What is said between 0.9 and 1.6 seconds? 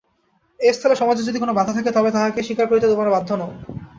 সমাজে যদি কোনো